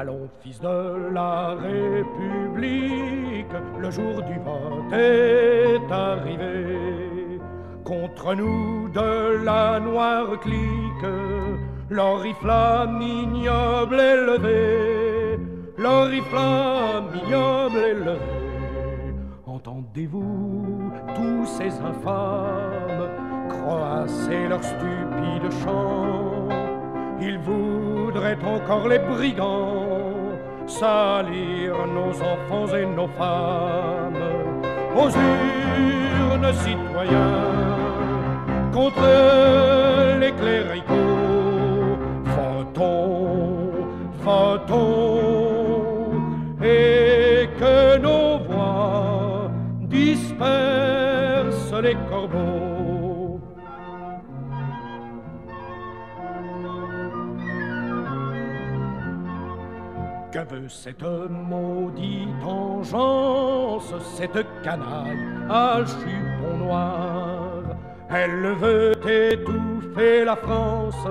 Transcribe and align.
Allons, 0.00 0.28
fils 0.42 0.60
de 0.60 1.12
la 1.12 1.56
République, 1.56 3.52
le 3.80 3.90
jour 3.90 4.22
du 4.22 4.38
vote 4.38 4.92
est 4.92 5.92
arrivé. 5.92 7.40
Contre 7.82 8.36
nous 8.36 8.88
de 8.90 9.42
la 9.44 9.80
noire 9.80 10.38
clique, 10.38 11.10
l'oriflamme 11.90 13.02
ignoble 13.02 13.98
est 13.98 14.24
levé, 14.24 15.40
l'oriflamme 15.76 17.10
ignoble 17.16 17.78
est 17.78 17.94
levé. 17.94 19.14
Entendez-vous 19.46 20.92
tous 21.16 21.44
ces 21.44 21.72
infâmes 21.80 23.08
croasser 23.48 24.46
leur 24.48 24.62
stupide 24.62 25.50
chant 25.64 26.48
Ils 27.20 27.40
voudraient 28.08 28.38
encore 28.42 28.88
les 28.88 28.98
brigands 28.98 30.32
salir 30.66 31.74
nos 31.86 32.12
enfants 32.32 32.74
et 32.74 32.86
nos 32.86 33.08
femmes 33.18 34.24
aux 34.96 35.10
urnes 35.10 36.54
citoyens 36.54 37.44
contre 38.72 39.10
les 40.20 40.32
cléricaux. 40.32 41.98
Votons, 42.34 43.72
votons, 44.24 45.48
et 46.62 47.48
que 47.60 47.98
nos 47.98 48.38
voix 48.38 49.50
dispersent 49.82 51.74
les 51.82 51.96
corbeaux. 52.10 52.97
Cette 60.66 61.02
maudite 61.02 62.28
engeance, 62.44 63.92
cette 64.16 64.44
canaille 64.62 65.18
à 65.48 65.80
jupon 65.84 66.56
noir 66.64 67.62
Elle 68.10 68.54
veut 68.54 68.92
étouffer 69.06 70.24
la 70.24 70.36
France 70.36 71.06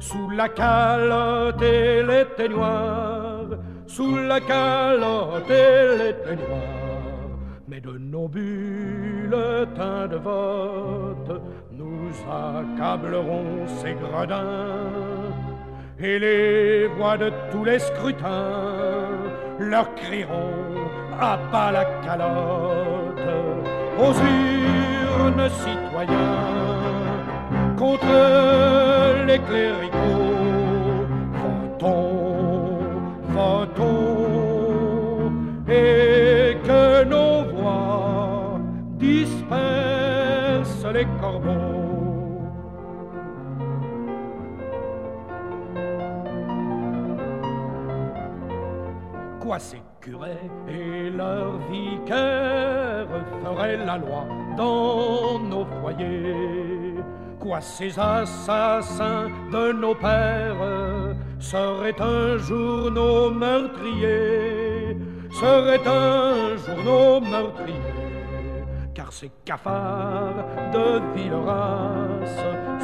sous 0.00 0.30
la 0.30 0.48
calotte 0.48 1.62
et 1.62 2.02
les 2.02 2.24
teignoirs, 2.36 3.58
sous 3.86 4.16
la 4.16 4.40
calotte 4.40 5.50
et 5.50 5.98
les 5.98 6.14
teignoirs. 6.24 7.28
Mais 7.68 7.80
de 7.80 7.96
nos 7.98 8.28
bulletins 8.28 10.08
de 10.08 10.16
vote, 10.16 11.42
nous 11.72 12.10
accablerons 12.30 13.66
ces 13.80 13.94
gredins 13.94 15.33
et 16.00 16.18
les 16.18 16.88
voix 16.96 17.16
de 17.16 17.30
tous 17.50 17.64
les 17.64 17.78
scrutins 17.78 19.08
leur 19.58 19.94
crieront 19.94 20.90
à 21.20 21.36
bas 21.52 21.70
la 21.72 21.84
calotte 22.04 23.28
aux 23.98 24.12
urnes 24.12 25.48
citoyens 25.48 26.14
contre 27.76 29.24
les 29.26 29.38
cléricaux. 29.38 31.06
Votons, 31.40 32.78
votons, 33.28 35.32
et 35.68 36.56
que 36.64 37.04
nos 37.04 37.44
voix 37.54 38.58
dispersent 38.98 40.86
les 40.92 41.06
corbeaux. 41.20 41.83
Quoi 49.54 49.60
ces 49.60 49.82
curés 50.00 50.50
et 50.68 51.10
leurs 51.10 51.58
vicaires 51.70 53.06
feraient 53.44 53.76
la 53.76 53.98
loi 53.98 54.24
dans 54.56 55.38
nos 55.38 55.64
foyers? 55.80 56.96
Quoi 57.38 57.60
ces 57.60 57.96
assassins 57.96 59.28
de 59.52 59.70
nos 59.70 59.94
pères 59.94 60.56
seraient 61.38 61.94
un 62.00 62.36
jour 62.38 62.90
nos 62.90 63.30
meurtriers? 63.30 64.96
Seraient 65.30 65.86
un 65.86 66.56
jour 66.56 66.82
nos 66.84 67.20
meurtriers? 67.20 67.78
Car 68.92 69.12
ces 69.12 69.30
cafards 69.44 70.34
de 70.72 71.00
ville 71.14 71.32
race 71.46 72.38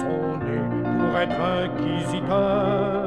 sont 0.00 0.36
nés 0.44 0.66
pour 0.98 1.16
être 1.16 1.40
inquisiteurs 1.40 3.05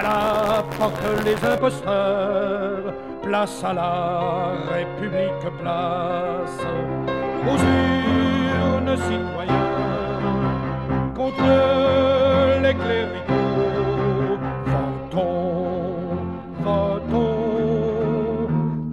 à 0.00 0.02
la 0.02 0.62
porte 0.78 1.02
les 1.24 1.38
imposteurs, 1.46 2.94
place 3.22 3.64
à 3.64 3.72
la 3.72 4.52
République, 4.72 5.44
place 5.60 6.60
aux 7.46 7.60
urnes 8.66 8.96
citoyens 9.08 9.70
contre 11.14 11.52
les 12.62 12.74
cléricaux. 12.74 14.38
Votons, 14.66 16.18
votons, 16.64 18.48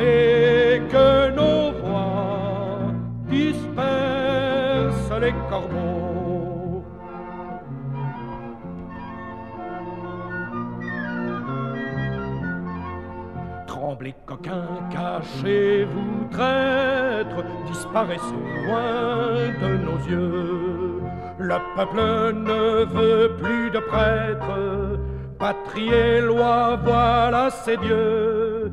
et 0.00 0.82
que 0.92 1.08
nos 1.30 1.72
voix 1.80 2.92
dispersent 3.28 5.18
les 5.20 5.34
corbeaux. 5.48 6.09
Tremblez 13.80 14.14
coquins, 14.26 14.90
cachez-vous 14.90 16.28
traîtres, 16.30 17.42
disparaissez 17.66 18.42
loin 18.66 19.48
de 19.62 19.70
nos 19.78 19.98
yeux. 20.06 21.00
Le 21.38 21.56
peuple 21.74 22.34
ne 22.34 22.84
veut 22.84 23.36
plus 23.38 23.70
de 23.70 23.78
prêtres, 23.78 24.98
patrie 25.38 25.88
et 25.88 26.20
loi, 26.20 26.78
voilà 26.84 27.48
ses 27.48 27.78
dieux. 27.78 28.70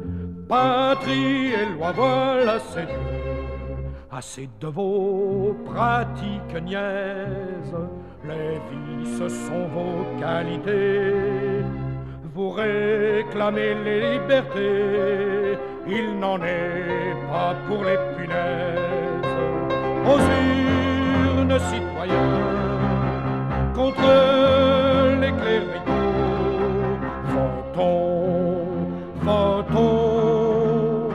Patrie 0.49 1.53
et 1.53 1.77
loi, 1.77 1.93
voilà 1.95 2.59
ses 2.59 2.85
dieux. 2.85 3.87
Assez 4.11 4.49
de 4.59 4.67
vos 4.67 5.55
pratiques 5.63 6.63
niaises, 6.65 7.77
les 8.25 8.59
vices 8.69 9.47
sont 9.47 9.67
vos 9.69 10.19
qualités. 10.19 11.63
Vous 12.37 12.51
réclamez 12.51 13.73
les 13.83 14.19
libertés, 14.19 15.57
il 15.87 16.19
n'en 16.19 16.37
est 16.43 17.15
pas 17.31 17.55
pour 17.67 17.83
les 17.83 17.97
punaises. 18.15 19.25
Aux 20.05 20.21
urnes 21.39 21.59
citoyens, 21.71 22.45
contre 23.73 24.13
les 25.19 25.33
cléricaux, 25.41 26.99
votons, 27.33 28.67
votons, 29.23 31.09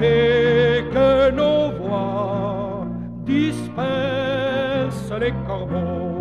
et 0.00 0.84
que 0.94 1.10
nos 1.32 1.72
voix 1.72 2.86
dispersent 3.24 5.12
les 5.18 5.34
corbeaux. 5.44 6.17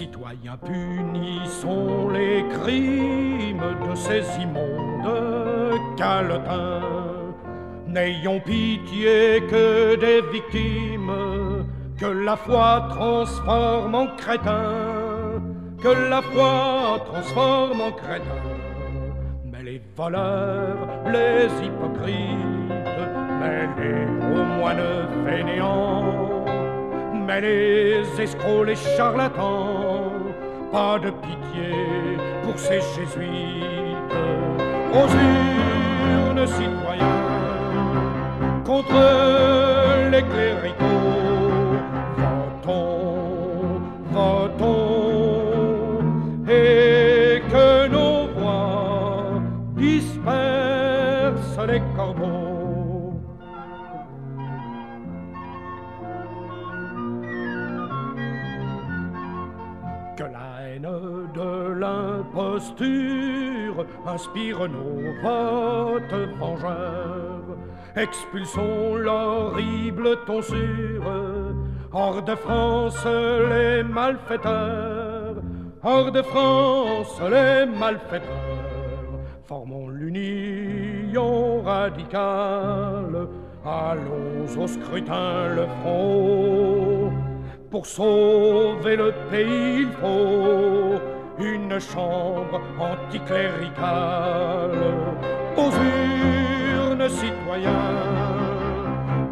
Citoyens, 0.00 0.56
punissons 0.64 2.08
les 2.08 2.42
crimes 2.48 3.70
de 3.84 3.94
ces 3.94 4.24
immondes 4.40 5.78
caletins. 5.98 6.80
N'ayons 7.86 8.40
pitié 8.40 9.42
que 9.50 9.96
des 9.96 10.22
victimes, 10.32 11.66
que 11.98 12.06
la 12.06 12.34
foi 12.34 12.86
transforme 12.88 13.94
en 13.94 14.06
crétins, 14.16 15.42
que 15.82 15.88
la 16.08 16.22
foi 16.22 17.04
transforme 17.04 17.82
en 17.82 17.92
crétins. 17.92 18.48
Mais 19.44 19.62
les 19.62 19.82
voleurs, 19.94 20.78
les 21.12 21.50
hypocrites, 21.62 22.96
mais 23.38 23.68
les 23.76 24.06
gros 24.18 24.46
moines 24.56 25.06
fainéants, 25.26 25.99
les 27.38 28.02
escrocs, 28.18 28.66
les 28.66 28.74
charlatans, 28.74 30.10
pas 30.72 30.98
de 30.98 31.10
pitié 31.10 32.18
pour 32.42 32.58
ces 32.58 32.80
jésuites. 32.94 34.14
Aux 34.92 35.06
urnes 35.06 36.46
citoyens, 36.46 37.28
contre 38.64 40.10
les 40.10 40.22
cléricaux, 40.22 41.76
votons, 42.18 43.80
votons, 44.10 45.52
et 46.48 47.42
que 47.52 47.88
nos 47.88 48.26
voix 48.36 49.40
dispersent 49.76 51.66
les 51.68 51.82
corbeaux. 51.94 52.39
Imposture 61.82 63.86
inspire 64.06 64.68
nos 64.68 65.12
votes 65.22 66.28
vengeurs. 66.38 67.56
Expulsons 67.96 68.96
l'horrible 68.96 70.24
tonsure, 70.26 71.54
hors 71.92 72.22
de 72.22 72.34
France 72.36 73.04
les 73.50 73.82
malfaiteurs, 73.82 75.36
hors 75.82 76.12
de 76.12 76.22
France 76.22 77.20
les 77.30 77.66
malfaiteurs. 77.66 78.28
Formons 79.44 79.88
l'union 79.88 81.62
radicale, 81.62 83.26
allons 83.64 84.62
au 84.62 84.66
scrutin 84.68 85.48
le 85.56 85.66
front. 85.82 87.09
Pour 87.70 87.86
sauver 87.86 88.96
le 88.96 89.12
pays, 89.30 89.82
il 89.82 89.92
faut 90.00 90.98
une 91.38 91.78
chambre 91.78 92.60
anticléricale. 92.80 94.72
Aux 95.56 95.70
urnes, 95.70 97.08
citoyens, 97.08 97.70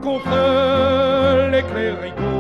contre 0.00 1.50
les 1.50 1.62
cléricaux, 1.62 2.38